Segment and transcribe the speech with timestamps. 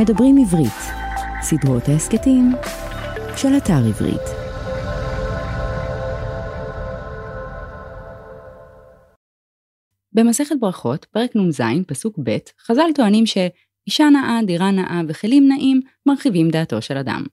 [0.00, 0.80] מדברים עברית,
[1.42, 2.52] סדרות ההסכתים
[3.36, 4.20] של אתר עברית.
[10.12, 16.50] במסכת ברכות, פרק נ"ז, פסוק ב', חז"ל טוענים שאישה נאה, דירה נאה וכלים נאים מרחיבים
[16.50, 17.24] דעתו של אדם.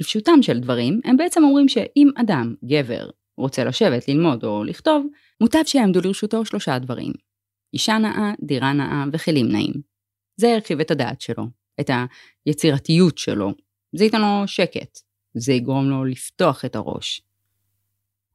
[0.00, 5.06] בפשוטם של דברים, הם בעצם אומרים שאם אדם, גבר, רוצה לשבת, ללמוד או לכתוב,
[5.40, 7.12] מוטב שיעמדו לרשותו שלושה דברים.
[7.74, 9.92] אישה נאה, דירה נאה וכלים נאים.
[10.36, 11.90] זה ירחיב את הדעת שלו, את
[12.46, 13.52] היצירתיות שלו,
[13.96, 14.98] זה ייתן לו שקט,
[15.34, 17.22] זה יגרום לו לפתוח את הראש.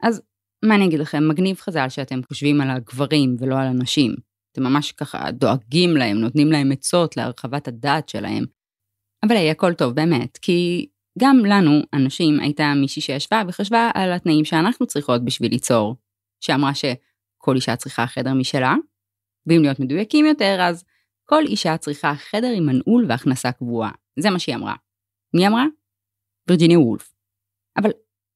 [0.04, 0.22] אז
[0.66, 4.16] מה אני אגיד לכם, מגניב חז"ל שאתם חושבים על הגברים ולא על הנשים.
[4.52, 8.46] אתם ממש ככה דואגים להם, נותנים להם עצות להרחבת הדעת שלהם.
[9.24, 10.88] אבל היי, הכל טוב באמת, כי
[11.20, 15.96] גם לנו, הנשים, הייתה מישהי שישבה וחשבה על התנאים שאנחנו צריכות בשביל ליצור,
[16.42, 18.76] שאמרה שכל אישה צריכה חדר משלה,
[19.48, 20.84] ואם להיות מדויקים יותר, אז
[21.30, 23.92] כל אישה צריכה חדר עם מנעול והכנסה קבועה.
[24.20, 24.76] זה מה שהיא אמרה.
[25.34, 25.66] מי אמרה?
[26.50, 27.14] וירג'יניה וולף.
[27.78, 27.90] אבל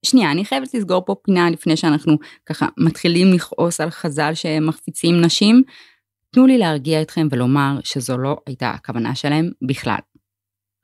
[0.06, 5.64] שנייה, אני חייבת לסגור פה פינה לפני שאנחנו ככה מתחילים לכעוס על חז"ל שמחפיצים נשים.
[6.32, 10.00] תנו לי להרגיע אתכם ולומר שזו לא הייתה הכוונה שלהם בכלל.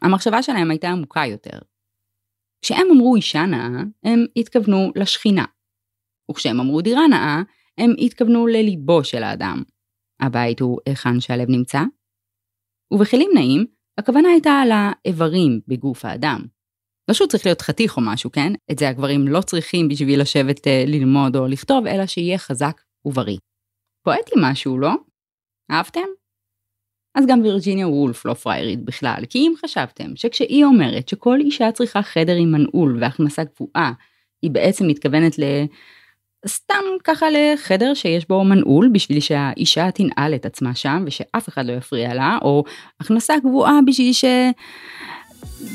[0.02, 1.60] המחשבה שלהם הייתה עמוקה יותר.
[2.62, 5.46] כשהם אמרו אישה נאה, הם התכוונו לשכינה.
[6.32, 7.42] וכשהם אמרו דירה נאה,
[7.78, 9.64] הם התכוונו לליבו של האדם.
[10.20, 11.82] הבית הוא היכן שהלב נמצא.
[12.94, 13.66] ובכלים נאים,
[13.98, 16.46] הכוונה הייתה על האיברים בגוף האדם.
[17.08, 18.54] לא שהוא צריך להיות חתיך או משהו, כן?
[18.72, 23.38] את זה הגברים לא צריכים בשביל לשבת אה, ללמוד או לכתוב, אלא שיהיה חזק ובריא.
[24.04, 24.92] פואטי משהו, לא?
[25.72, 26.08] אהבתם?
[27.16, 32.02] אז גם וירג'יניה וולף לא פריירית בכלל, כי אם חשבתם שכשהיא אומרת שכל אישה צריכה
[32.02, 33.94] חדר עם מנעול והכנסה קבועה,
[34.42, 35.44] היא בעצם מתכוונת ל...
[36.48, 41.74] סתם ככה לחדר שיש בו מנעול בשביל שהאישה תנעל את עצמה שם ושאף אחד לא
[41.74, 42.64] יפריע לה, או
[43.00, 44.26] הכנסה קבועה בשביל ש...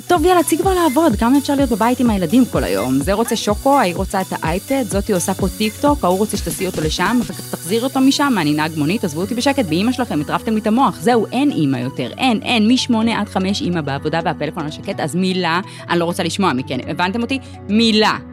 [0.08, 2.94] טוב יאללה צאי כבר לעבוד, כמה אפשר להיות בבית עם הילדים כל היום?
[2.94, 6.70] זה רוצה שוקו, ההיא רוצה את האייפד, זאתי עושה פה טיק טוק, ההוא רוצה שתסיעי
[6.70, 10.20] אותו לשם, אחר כך תחזיר אותו משם, אני נהג מונית, עזבו אותי בשקט, באמא שלכם,
[10.20, 14.20] הטרפתם לי את המוח, זהו, אין אימא יותר, אין, אין, משמונה עד חמש אימא בעבודה
[14.24, 17.38] והפלאפון השקט, אז מילה, אני לא רוצה לשמוע מכן, הבנתם אותי?
[17.68, 18.31] מילה.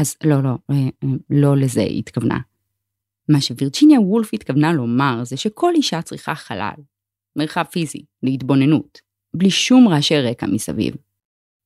[0.00, 2.38] אז לא, לא, אה, אה, לא לזה היא התכוונה.
[3.28, 6.74] מה שווירג'יניה וולף התכוונה לומר זה שכל אישה צריכה חלל,
[7.36, 9.00] מרחב פיזי, להתבוננות,
[9.36, 10.94] בלי שום רעשי רקע מסביב.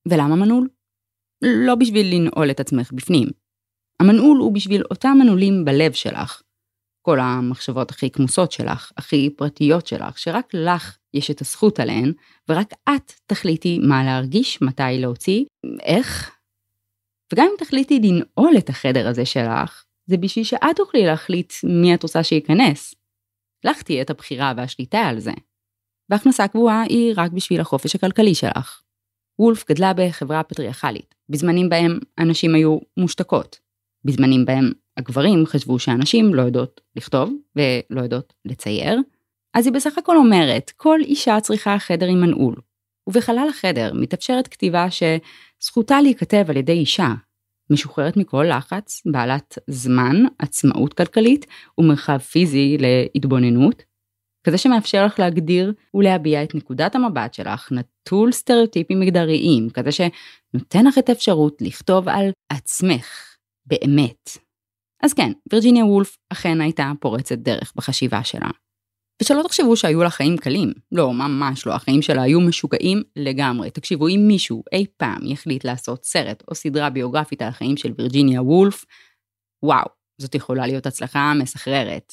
[0.09, 0.69] ולמה מנעול?
[1.43, 3.29] לא בשביל לנעול את עצמך בפנים.
[4.01, 6.43] המנעול הוא בשביל אותם מנעולים בלב שלך.
[7.03, 12.13] כל המחשבות הכי כמוסות שלך, הכי פרטיות שלך, שרק לך יש את הזכות עליהן,
[12.49, 15.45] ורק את תחליטי מה להרגיש, מתי להוציא,
[15.83, 16.34] איך.
[17.33, 22.03] וגם אם תחליטי לנעול את החדר הזה שלך, זה בשביל שאת תוכלי להחליט מי את
[22.03, 22.95] רוצה שייכנס.
[23.65, 25.33] לך תהיה את הבחירה והשליטה על זה.
[26.11, 28.81] והכנסה קבועה היא רק בשביל החופש הכלכלי שלך.
[29.39, 33.59] וולף גדלה בחברה פטריארכלית, בזמנים בהם הנשים היו מושתקות,
[34.05, 38.99] בזמנים בהם הגברים חשבו שהנשים לא יודעות לכתוב ולא יודעות לצייר,
[39.55, 42.57] אז היא בסך הכל אומרת, כל אישה צריכה חדר עם מנעול,
[43.09, 44.91] ובחלל החדר מתאפשרת כתיבה
[45.65, 47.09] שזכותה להיכתב על ידי אישה,
[47.71, 51.47] משוחררת מכל לחץ, בעלת זמן, עצמאות כלכלית
[51.79, 53.83] ומרחב פיזי להתבוננות,
[54.47, 60.99] כזה שמאפשר לך להגדיר ולהביע את נקודת המבט שלך, נטול סטריאוטיפים מגדריים, כזה שנותן לך
[60.99, 63.37] את האפשרות לכתוב על עצמך,
[63.67, 64.31] באמת.
[65.03, 68.51] אז כן, וירג'יניה וולף אכן הייתה פורצת דרך בחשיבה שלה.
[69.23, 73.71] ושלא תחשבו שהיו לה חיים קלים, לא, ממש לא, החיים שלה היו משוגעים לגמרי.
[73.71, 78.43] תקשיבו, אם מישהו אי פעם יחליט לעשות סרט או סדרה ביוגרפית על החיים של וירג'יניה
[78.43, 78.85] וולף,
[79.63, 79.87] וואו,
[80.19, 82.13] זאת יכולה להיות הצלחה מסחררת.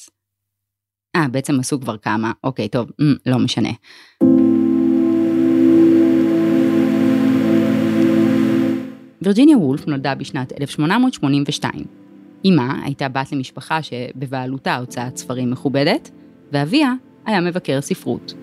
[1.16, 3.70] אה, בעצם עשו כבר כמה, אוקיי, טוב, mm, לא משנה.
[9.22, 11.84] וירג'יניה וולף נולדה בשנת 1882.
[12.46, 16.10] אמה הייתה בת למשפחה שבבעלותה הוצאת ספרים מכובדת,
[16.52, 16.94] ואביה
[17.26, 18.34] היה מבקר ספרות.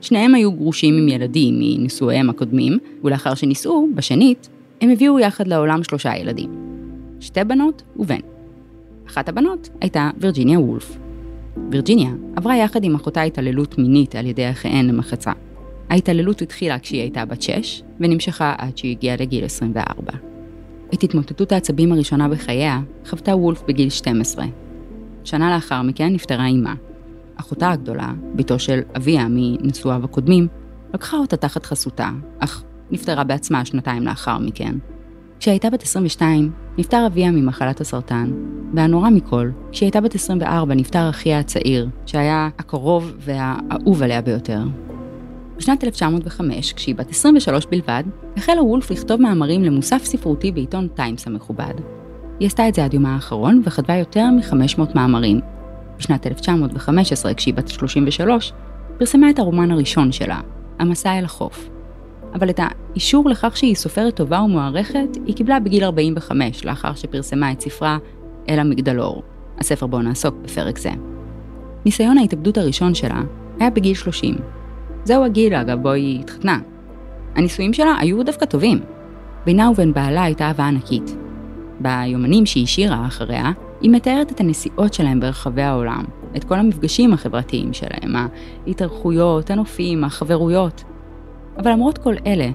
[0.00, 4.48] שניהם היו גרושים עם ילדים מנישואיהם הקודמים, ולאחר שנישאו, בשנית,
[4.80, 6.50] הם הביאו יחד לעולם שלושה ילדים.
[7.20, 8.20] שתי בנות ובן.
[9.08, 10.98] אחת הבנות הייתה וירג'יניה וולף.
[11.70, 15.32] וירג'יניה עברה יחד עם אחותה התעללות מינית על ידי אחיהן למחצה.
[15.88, 20.12] ההתעללות התחילה כשהיא הייתה בת 6, ונמשכה עד שהיא הגיעה לגיל 24.
[20.94, 24.44] את התמוטטות העצבים הראשונה בחייה חוותה וולף בגיל 12.
[25.24, 26.74] שנה לאחר מכן נפטרה אימה.
[27.40, 30.48] אחותה הגדולה, בתו של אביה מנשואיו הקודמים,
[30.94, 34.74] לקחה אותה תחת חסותה, אך נפטרה בעצמה שנתיים לאחר מכן.
[35.40, 38.30] כשהייתה בת 22, נפטר אביה ממחלת הסרטן,
[38.74, 44.62] והנורא מכל, כשהיא הייתה בת 24 נפטר אחיה הצעיר, שהיה הקרוב והאהוב עליה ביותר.
[45.56, 48.02] בשנת 1905, כשהיא בת 23 בלבד,
[48.36, 51.74] החלה וולף לכתוב מאמרים למוסף ספרותי בעיתון טיימס המכובד.
[52.40, 55.40] היא עשתה את זה עד יומה האחרון וכתבה יותר מ-500 מאמרים.
[56.00, 58.52] בשנת 1915, כשהיא בת 33,
[58.98, 60.40] פרסמה את הרומן הראשון שלה,
[60.78, 61.68] המסע אל החוף.
[62.34, 67.60] אבל את האישור לכך שהיא סופרת טובה ומוערכת, היא קיבלה בגיל 45, לאחר שפרסמה את
[67.60, 67.98] ספרה
[68.48, 69.22] "אל המגדלור",
[69.58, 70.90] הספר בו נעסוק בפרק זה.
[71.84, 73.20] ניסיון ההתאבדות הראשון שלה
[73.58, 74.34] היה בגיל 30.
[75.04, 76.58] זהו הגיל, אגב, בו היא התחתנה.
[77.36, 78.80] הנישואים שלה היו דווקא טובים.
[79.46, 81.16] בינה ובין בעלה הייתה אהבה ענקית.
[81.80, 86.04] ביומנים שהיא השאירה אחריה, היא מתארת את הנסיעות שלהם ברחבי העולם,
[86.36, 88.14] את כל המפגשים החברתיים שלהם,
[88.66, 90.84] ההתארחויות, הנופים, החברויות.
[91.58, 92.48] אבל למרות כל אלה,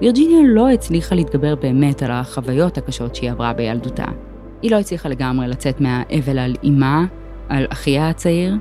[0.00, 4.04] וירג'יניה לא הצליחה להתגבר באמת על החוויות הקשות שהיא עברה בילדותה.
[4.62, 7.06] היא לא הצליחה לגמרי לצאת מהאבל על אמה,
[7.48, 8.54] על אחיה הצעיר,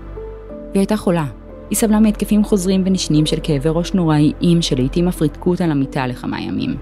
[0.50, 1.26] והיא הייתה חולה.
[1.70, 6.42] היא סבלה מהתקפים חוזרים ונשנים של כאבי ראש נוראיים שלעיתים אף ריתקו אותה למיטה לכמה
[6.42, 6.76] ימים.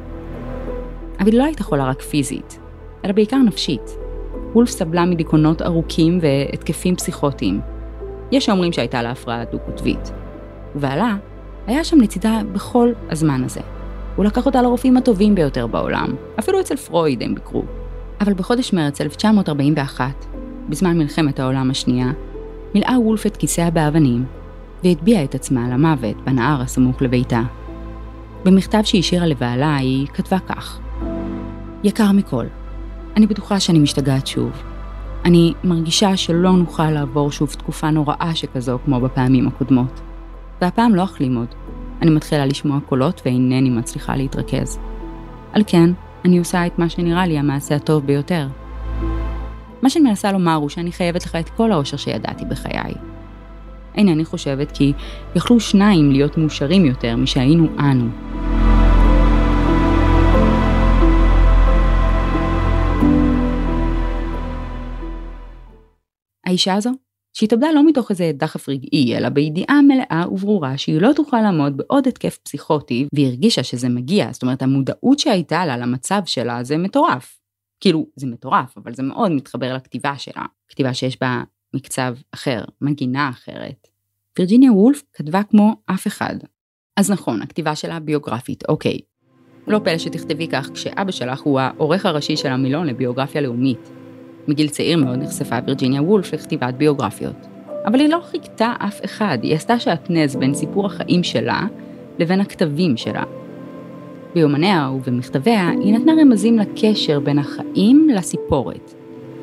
[1.20, 2.60] אבל היא לא הייתה חולה רק פיזית,
[3.06, 4.05] אלא בעיקר נפשית.
[4.56, 7.62] וולף סבלה מדיכאונות ארוכים והתקפים פסיכוטיים.
[8.32, 10.12] יש האומרים שהייתה לה הפרעה דו-קוטבית.
[10.76, 11.16] ובעלה
[11.68, 13.62] היה שם לצידה בכל הזמן הזה.
[14.16, 17.64] הוא לקח אותה לרופאים הטובים ביותר בעולם, אפילו אצל פרויד הם ביקרו.
[18.22, 20.26] אבל בחודש מרץ 1941,
[20.70, 22.12] בזמן מלחמת העולם השנייה,
[22.76, 24.26] מילאה וולף את כיסאה באבנים,
[24.84, 27.42] והטביעה את עצמה למוות בנהר הסמוך לביתה.
[28.44, 30.80] במכתב שהשאירה לבעלה היא כתבה כך:
[31.84, 32.46] יקר מכל,
[33.16, 34.52] אני בטוחה שאני משתגעת שוב.
[35.26, 40.02] אני מרגישה שלא נוכל לעבור שוב תקופה נוראה שכזו כמו בפעמים הקודמות.
[40.62, 41.48] והפעם לא אחלים עוד.
[42.02, 44.80] אני מתחילה לשמוע קולות ואינני מצליחה להתרכז.
[45.54, 45.90] על כן,
[46.26, 48.48] אני עושה את מה שנראה לי המעשה הטוב ביותר.
[49.82, 52.94] מה שאני מנסה לומר הוא שאני חייבת לך את כל האושר שידעתי בחיי.
[53.96, 54.94] אינני חושבת כי
[55.36, 58.10] יכלו שניים להיות מאושרים יותר משהיינו אנו.
[66.46, 66.92] האישה הזו,
[67.34, 72.08] שהתאבדה לא מתוך איזה דחף רגעי, אלא בידיעה מלאה וברורה שהיא לא תוכל לעמוד בעוד
[72.08, 77.40] התקף פסיכוטי, והיא הרגישה שזה מגיע, זאת אומרת המודעות שהייתה לה למצב שלה זה מטורף.
[77.80, 80.46] כאילו, זה מטורף, אבל זה מאוד מתחבר לכתיבה שלה.
[80.68, 81.44] כתיבה שיש בה
[81.74, 83.88] מקצב אחר, מגינה אחרת.
[84.40, 86.36] וירג'יניה וולף כתבה כמו אף אחד.
[86.98, 89.00] אז נכון, הכתיבה שלה ביוגרפית, אוקיי.
[89.68, 93.90] לא פלא שתכתבי כך כשאבא שלך הוא העורך הראשי של המילון לביוגרפיה לאומית.
[94.48, 97.48] מגיל צעיר מאוד נחשפה וירג'יניה וולף לכתיבת ביוגרפיות.
[97.86, 101.62] אבל היא לא חיכתה אף אחד, היא עשתה שעטנז בין סיפור החיים שלה
[102.20, 103.24] לבין הכתבים שלה.
[104.36, 108.94] ביומניה ובמכתביה היא נתנה רמזים לקשר בין החיים לסיפורת.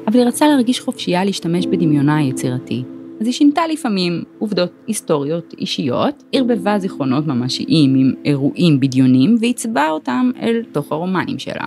[0.07, 2.83] אבל היא רצה להרגיש חופשייה להשתמש בדמיונה היצירתי,
[3.21, 10.31] אז היא שינתה לפעמים עובדות היסטוריות אישיות, ערבבה זיכרונות ממשיים עם אירועים בדיונים ועיצבה אותם
[10.43, 11.67] אל תוך הרומנים שלה.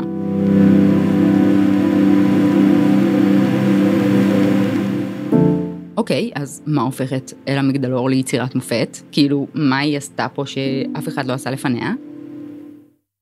[6.06, 8.98] אוקיי, אז מה הופך את אל המגדלור ליצירת מופת?
[9.12, 11.94] כאילו, מה היא עשתה פה שאף אחד לא עשה לפניה?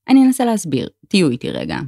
[0.08, 1.78] אני אנסה להסביר, תהיו איתי רגע.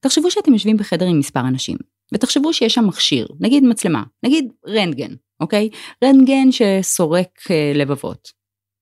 [0.00, 1.76] תחשבו שאתם יושבים בחדר עם מספר אנשים,
[2.14, 5.68] ותחשבו שיש שם מכשיר, נגיד מצלמה, נגיד רנטגן, אוקיי?
[6.04, 8.32] רנטגן שסורק אה, לבבות,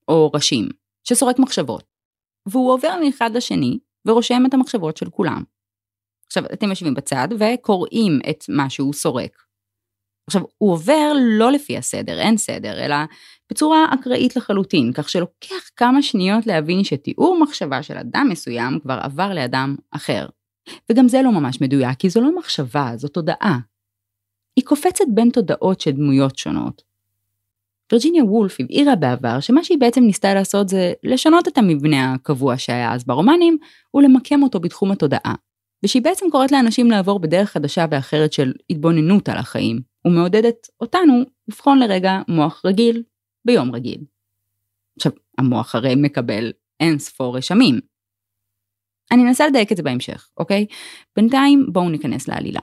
[0.09, 0.69] או ראשים,
[1.05, 1.85] שסורק מחשבות,
[2.47, 5.43] והוא עובר מאחד לשני ורושם את המחשבות של כולם.
[6.26, 9.50] עכשיו, אתם יושבים בצד וקוראים את מה שהוא סורק.
[10.31, 12.97] עכשיו, הוא עובר לא לפי הסדר, אין סדר, אלא
[13.51, 19.35] בצורה אקראית לחלוטין, כך שלוקח כמה שניות להבין שתיאור מחשבה של אדם מסוים כבר עבר
[19.35, 20.27] לאדם אחר.
[20.91, 23.59] וגם זה לא ממש מדויק, כי זו לא מחשבה, זו תודעה.
[24.57, 26.83] היא קופצת בין תודעות של דמויות שונות.
[27.93, 32.95] וירג'יניה וולף הבהירה בעבר שמה שהיא בעצם ניסתה לעשות זה לשנות את המבנה הקבוע שהיה
[32.95, 33.59] אז ברומנים
[33.95, 35.35] ולמקם אותו בתחום התודעה.
[35.85, 41.78] ושהיא בעצם קוראת לאנשים לעבור בדרך חדשה ואחרת של התבוננות על החיים, ומעודדת אותנו לבחון
[41.78, 43.02] לרגע מוח רגיל
[43.45, 44.00] ביום רגיל.
[44.97, 47.80] עכשיו, המוח הרי מקבל אין ספור רשמים,
[49.12, 50.66] אני אנסה לדייק את זה בהמשך, אוקיי?
[51.16, 52.61] בינתיים בואו ניכנס לעלילה.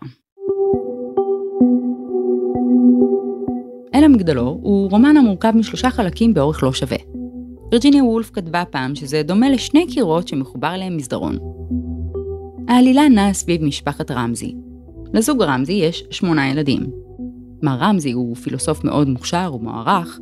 [3.96, 6.98] אל המגדלור הוא רומן המורכב משלושה חלקים באורך לא שווה.
[7.72, 11.38] וירג'יניה וולף כתבה פעם שזה דומה לשני קירות שמחובר אליהם מסדרון.
[12.68, 14.56] העלילה נעה סביב משפחת רמזי.
[15.14, 17.07] לזוג רמזי יש שמונה ילדים.
[17.64, 20.20] מר רמזי הוא פילוסוף מאוד מוכשר ומוערך,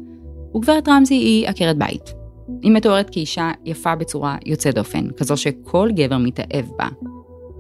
[0.56, 2.14] וגברת רמזי היא עקרת בית.
[2.62, 6.88] היא מתוארת כאישה יפה בצורה יוצאת דופן, כזו שכל גבר מתאהב בה.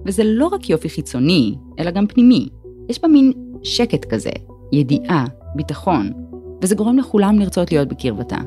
[0.05, 2.49] וזה לא רק יופי חיצוני, אלא גם פנימי.
[2.89, 3.31] יש בה מין
[3.63, 4.31] שקט כזה,
[4.71, 6.11] ידיעה, ביטחון,
[6.61, 8.37] וזה גורם לכולם לרצות להיות בקרבתה.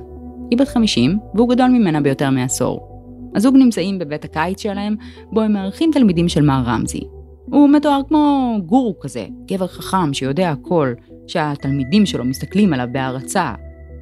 [0.51, 2.89] היא בת 50, והוא גדול ממנה ביותר מעשור.
[3.35, 4.97] הזוג נמצאים בבית הקיץ שלהם,
[5.33, 7.01] בו הם מארחים תלמידים של מר רמזי.
[7.45, 10.93] הוא מתואר כמו גורו כזה, גבר חכם שיודע הכל,
[11.29, 13.55] שהתלמידים שלו מסתכלים עליו בהערצה,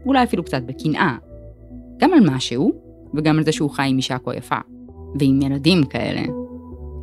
[0.07, 1.17] אולי אפילו קצת בקנאה.
[1.99, 2.73] גם על משהו,
[3.15, 4.59] וגם על זה שהוא חי עם אישה כה יפה.
[5.19, 6.23] ועם ילדים כאלה.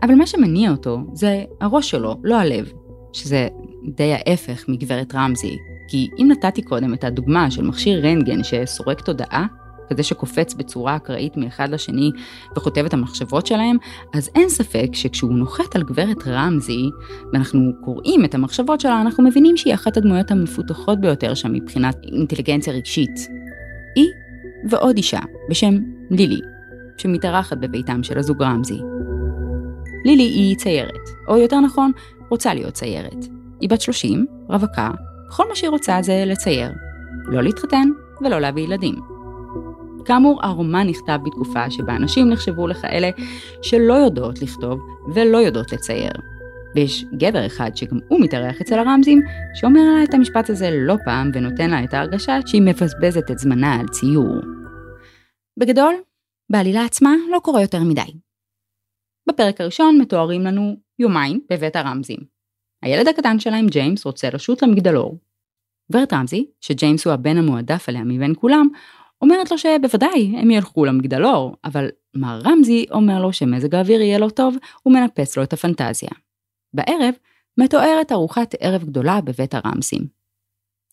[0.03, 2.72] אבל מה שמניע אותו זה הראש שלו, לא הלב,
[3.13, 3.48] שזה
[3.96, 9.46] די ההפך מגברת רמזי, כי אם נתתי קודם את הדוגמה של מכשיר רנטגן שסורק תודעה,
[9.90, 12.12] כזה שקופץ בצורה אקראית מאחד לשני
[12.58, 13.78] וכותב את המחשבות שלהם,
[14.13, 16.90] אז אין ספק שכשהוא נוחת על גברת רמזי,
[17.34, 22.74] ואנחנו קוראים את המחשבות שלה, אנחנו מבינים שהיא אחת הדמויות המפותחות ביותר שם מבחינת אינטליגנציה
[22.74, 23.28] רגשית.
[23.96, 24.10] היא
[24.70, 25.74] ועוד אישה בשם
[26.12, 26.40] לילי,
[26.98, 28.80] שמתארחת בביתם של הזוג רמזי.
[30.06, 31.92] לילי היא ציירת, או יותר נכון,
[32.30, 33.25] רוצה להיות ציירת.
[33.62, 34.92] היא בת 30, רווקה,
[35.36, 36.72] כל מה שהיא רוצה זה לצייר.
[37.25, 37.90] לא להתחתן
[38.22, 39.12] ולא להביא ילדים.
[40.05, 43.10] כאמור, הרומן נכתב בתקופה שבה נשים נחשבו לכאלה
[43.62, 44.79] שלא יודעות לכתוב
[45.13, 46.12] ולא יודעות לצייר.
[46.75, 49.22] ויש גבר אחד שגם הוא מתארח אצל הרמזים,
[49.53, 53.75] שאומר לה את המשפט הזה לא פעם ונותן לה את ההרגשה שהיא מבזבזת את זמנה
[53.79, 54.36] על ציור.
[55.60, 55.95] בגדול,
[56.51, 58.13] בעלילה עצמה לא קורה יותר מדי.
[59.29, 62.19] בפרק הראשון מתוארים לנו יומיים בבית הרמזים.
[62.83, 65.19] הילד הקטן שלהם, ג'יימס, רוצה לשוט למגדלור.
[65.91, 68.67] גברת רמזי, שג'יימס הוא הבן המועדף עליה מבין כולם,
[69.24, 74.30] אומרת לו שבוודאי הם ילכו למגדלור, אבל מר רמזי אומר לו שמזג האוויר יהיה לו
[74.30, 76.10] טוב, ומנפץ לו את הפנטזיה.
[76.74, 77.13] בערב
[77.58, 80.01] מתוארת ארוחת ערב גדולה בבית הרמזים.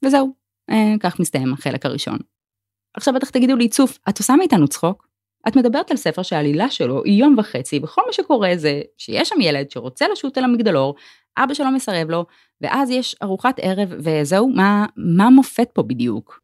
[0.04, 0.32] וזהו,
[0.70, 2.18] אה, כך מסתיים החלק הראשון.
[2.94, 5.08] עכשיו בטח תגידו לי, צוף, את עושה מאיתנו צחוק?
[5.48, 9.40] את מדברת על ספר שהעלילה שלו היא יום וחצי, וכל מה שקורה זה שיש שם
[9.40, 10.94] ילד שרוצה לשוט אל המגדלור,
[11.38, 12.26] אבא שלו מסרב לו,
[12.60, 16.40] ואז יש ארוחת ערב, וזהו, מה, מה מופת פה בדיוק?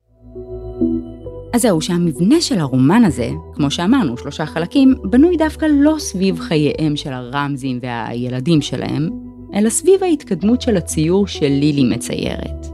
[1.57, 6.97] אז זהו, שהמבנה של הרומן הזה, כמו שאמרנו, שלושה חלקים, בנוי דווקא לא סביב חייהם
[6.97, 9.11] של הרמזים והילדים שלהם,
[9.55, 12.67] אלא סביב ההתקדמות של הציור שלילי מציירת.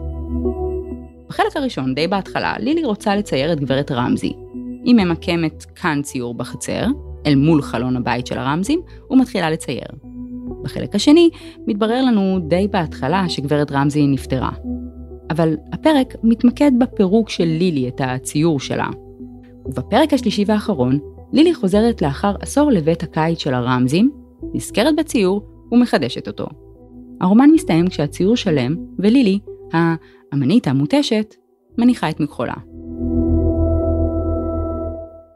[1.28, 4.32] בחלק הראשון, די בהתחלה, לילי רוצה לצייר את גברת רמזי.
[4.84, 6.86] היא ממקמת כאן ציור בחצר,
[7.26, 9.86] אל מול חלון הבית של הרמזים, ומתחילה לצייר.
[10.62, 11.30] בחלק השני,
[11.66, 14.50] מתברר לנו די בהתחלה שגברת רמזי נפטרה.
[15.32, 18.88] אבל הפרק מתמקד בפירוק של לילי את הציור שלה.
[19.66, 20.98] ובפרק השלישי והאחרון,
[21.32, 24.10] לילי חוזרת לאחר עשור לבית הקיץ של הרמזים,
[24.54, 26.46] נזכרת בציור ומחדשת אותו.
[27.20, 29.38] הרומן מסתיים כשהציור שלם, ולילי,
[29.72, 31.34] האמנית המותשת,
[31.78, 32.54] מניחה את מכחולה.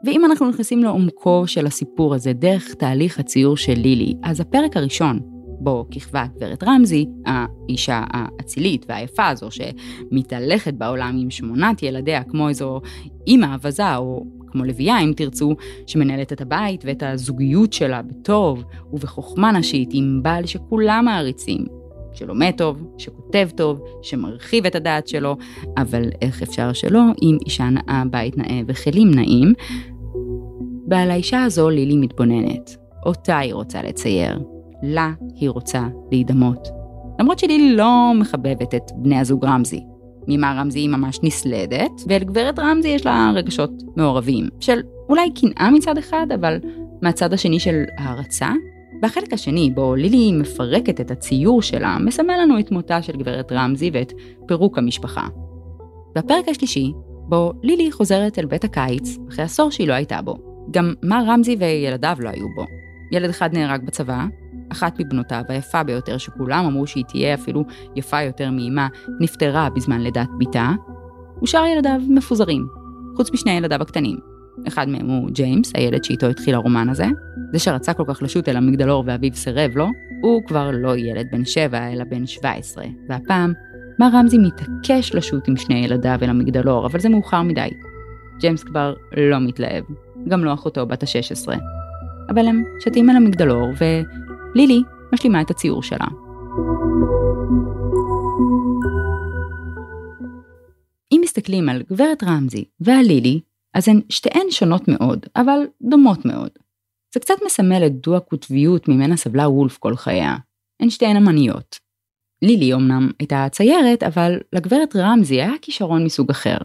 [0.03, 5.19] ואם אנחנו נכנסים לעומקו של הסיפור הזה דרך תהליך הציור של לילי, אז הפרק הראשון,
[5.59, 12.81] בו כיכבה גברת רמזי, האישה האצילית והיפה הזו שמתהלכת בעולם עם שמונת ילדיה כמו איזו
[13.27, 15.55] אימא אווזה או כמו לביאה אם תרצו,
[15.87, 21.65] שמנהלת את הבית ואת הזוגיות שלה בטוב ובחוכמה נשית עם בעל שכולם מעריצים,
[22.13, 25.37] שלומד טוב, שכותב טוב, שמרחיב את הדעת שלו,
[25.77, 29.53] אבל איך אפשר שלא עם אישה נאה, בית נאה וכלים נאים?
[30.89, 34.39] ועל האישה הזו לילי מתבוננת, אותה היא רוצה לצייר,
[34.83, 36.67] לה היא רוצה להידמות.
[37.19, 39.83] למרות שלילי לא מחבבת את בני הזוג רמזי.
[40.27, 44.79] ממה רמזי היא ממש נסלדת, ולגברת רמזי יש לה רגשות מעורבים, של
[45.09, 46.57] אולי קנאה מצד אחד, אבל
[47.01, 48.49] מהצד השני של הערצה.
[49.01, 53.91] והחלק השני, בו לילי מפרקת את הציור שלה, מסמל לנו את מותה של גברת רמזי
[53.93, 54.13] ואת
[54.47, 55.27] פירוק המשפחה.
[56.15, 56.91] והפרק השלישי,
[57.29, 60.37] בו לילי חוזרת אל בית הקיץ, אחרי עשור שהיא לא הייתה בו.
[60.71, 62.65] גם מר רמזי וילדיו לא היו בו.
[63.11, 64.25] ילד אחד נהרג בצבא,
[64.71, 68.87] אחת מבנותיו, היפה ביותר, שכולם אמרו שהיא תהיה אפילו יפה יותר מאמה,
[69.19, 70.71] נפטרה בזמן לידת בתה,
[71.43, 72.67] ושאר ילדיו מפוזרים,
[73.15, 74.17] חוץ משני ילדיו הקטנים.
[74.67, 77.05] אחד מהם הוא ג'יימס, הילד שאיתו התחיל הרומן הזה.
[77.53, 79.87] זה שרצה כל כך לשוט אל המגדלור ואביו סירב לו,
[80.21, 82.85] הוא כבר לא ילד בן שבע, אלא בן 17.
[83.09, 83.53] והפעם,
[83.99, 87.69] מר רמזי מתעקש לשוט עם שני ילדיו אל המגדלור, אבל זה מאוחר מדי.
[88.39, 89.83] ג'יימס כבר לא מתלהב,
[90.27, 91.59] גם לא אחותו בת ה-16.
[92.29, 93.67] אבל הם שתים על המגדלור,
[94.57, 94.81] ולילי
[95.13, 96.07] משלימה את הציור שלה.
[101.11, 103.41] אם מסתכלים על גברת רמזי ועל לילי,
[103.73, 106.49] אז הן שתיהן שונות מאוד, אבל דומות מאוד.
[107.13, 110.35] זה קצת מסמל את דו-הקוטביות ממנה סבלה וולף כל חייה.
[110.79, 111.79] הן שתיהן אמניות.
[112.41, 116.57] לילי אמנם הייתה ציירת, אבל לגברת רמזי היה כישרון מסוג אחר.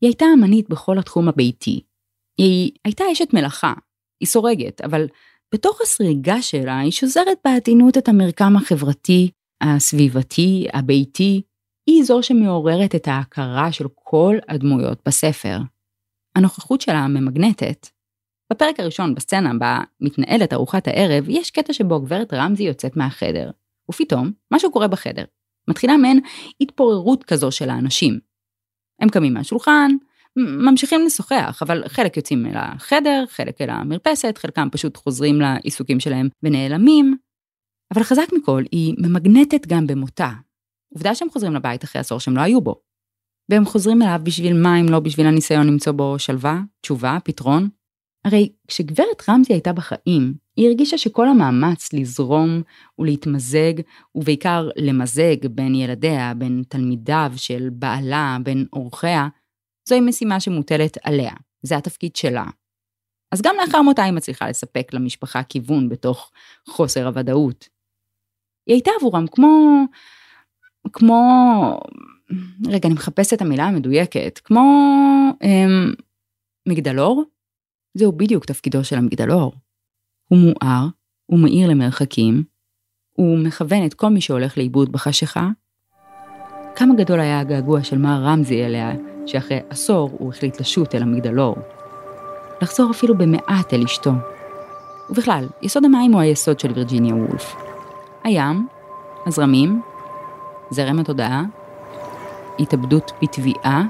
[0.00, 1.80] היא הייתה אמנית בכל התחום הביתי.
[2.38, 3.72] היא הייתה אשת מלאכה,
[4.20, 5.06] היא סורגת, אבל
[5.54, 9.30] בתוך הסריגה שלה היא שוזרת בעדינות את המרקם החברתי,
[9.60, 11.42] הסביבתי, הביתי,
[11.86, 15.58] היא זו שמעוררת את ההכרה של כל הדמויות בספר.
[16.36, 17.88] הנוכחות שלה ממגנטת.
[18.52, 23.50] בפרק הראשון בסצנה בה מתנהלת ארוחת הערב, יש קטע שבו גברת רמזי יוצאת מהחדר,
[23.90, 25.24] ופתאום משהו קורה בחדר.
[25.68, 26.20] מתחילה מעין
[26.60, 28.18] התפוררות כזו של האנשים.
[29.00, 29.90] הם קמים מהשולחן,
[30.36, 36.28] ממשיכים לשוחח, אבל חלק יוצאים אל החדר, חלק אל המרפסת, חלקם פשוט חוזרים לעיסוקים שלהם
[36.42, 37.16] ונעלמים.
[37.94, 40.30] אבל חזק מכל, היא ממגנטת גם במותה.
[40.94, 42.80] עובדה שהם חוזרים לבית אחרי עשור שהם לא היו בו.
[43.48, 47.68] והם חוזרים אליו בשביל מה אם לא בשביל הניסיון למצוא בו שלווה, תשובה, פתרון?
[48.24, 52.62] הרי כשגברת רמזי הייתה בחיים, היא הרגישה שכל המאמץ לזרום
[52.98, 53.72] ולהתמזג,
[54.14, 59.28] ובעיקר למזג בין ילדיה, בין תלמידיו של בעלה, בין אורחיה,
[59.88, 62.44] זוהי משימה שמוטלת עליה, זה התפקיד שלה.
[63.32, 66.30] אז גם לאחר מותה היא מצליחה לספק למשפחה כיוון בתוך
[66.68, 67.68] חוסר הוודאות.
[68.66, 69.84] היא הייתה עבורם כמו...
[70.92, 71.20] כמו...
[72.66, 74.60] רגע, אני מחפשת את המילה המדויקת, כמו...
[75.42, 75.92] אמ,
[76.68, 77.24] מגדלור?
[77.94, 79.52] זהו בדיוק תפקידו של המגדלור.
[80.28, 80.86] הוא מואר,
[81.26, 82.44] הוא מאיר למרחקים,
[83.12, 85.48] הוא מכוון את כל מי שהולך לאיבוד בחשיכה.
[86.76, 88.92] כמה גדול היה הגעגוע של מר רמזי אליה,
[89.26, 91.56] שאחרי עשור הוא החליט לשוט אל המגדלור.
[92.62, 94.10] לחזור אפילו במעט אל אשתו.
[95.10, 97.56] ובכלל, יסוד המים הוא היסוד של וירג'יניה וולף.
[98.24, 98.68] הים,
[99.26, 99.82] הזרמים,
[100.70, 101.42] זרם התודעה,
[102.58, 103.84] התאבדות בתביעה,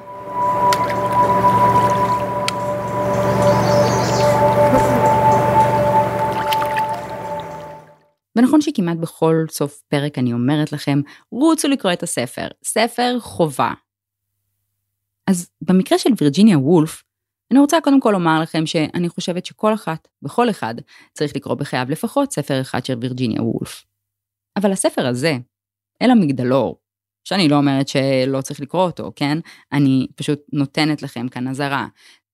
[8.36, 11.00] ונכון שכמעט בכל סוף פרק אני אומרת לכם,
[11.30, 13.72] רוצו לקרוא את הספר, ספר חובה.
[15.26, 17.02] אז במקרה של וירג'יניה וולף,
[17.50, 20.74] אני רוצה קודם כל לומר לכם שאני חושבת שכל אחת וכל אחד
[21.12, 23.84] צריך לקרוא בחייו לפחות ספר אחד של וירג'יניה וולף.
[24.56, 25.36] אבל הספר הזה,
[26.02, 26.80] אל המגדלור,
[27.24, 29.38] שאני לא אומרת שלא צריך לקרוא אותו, כן?
[29.72, 31.86] אני פשוט נותנת לכם כאן אזהרה.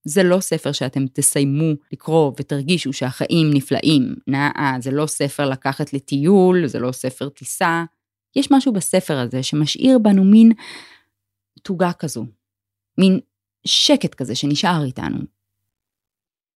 [0.04, 4.14] זה לא ספר שאתם תסיימו לקרוא ותרגישו שהחיים נפלאים.
[4.26, 7.85] נאה, זה לא ספר לקחת לטיול, זה לא ספר טיסה.
[8.37, 10.53] יש משהו בספר הזה שמשאיר בנו מין
[11.62, 12.26] תוגה כזו,
[12.98, 13.20] מין
[13.66, 15.18] שקט כזה שנשאר איתנו.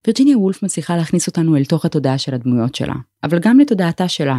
[0.07, 4.39] וירג'יניה וולף מצליחה להכניס אותנו אל תוך התודעה של הדמויות שלה, אבל גם לתודעתה שלה.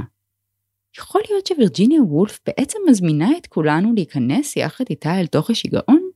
[0.99, 6.10] יכול להיות שווירג'יניה וולף בעצם מזמינה את כולנו להיכנס יחד איתה אל תוך השיגעון?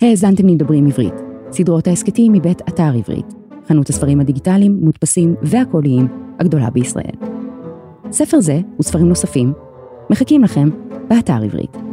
[0.00, 1.14] האזנתם לדברים עברית,
[1.52, 3.26] סדרות ההסכתים מבית אתר עברית,
[3.68, 6.08] חנות הספרים הדיגיטליים, מודפסים והקוליים
[6.40, 7.16] הגדולה בישראל.
[8.12, 9.52] ספר זה וספרים נוספים
[10.10, 10.68] מחכים לכם
[11.08, 11.85] באתר עברית.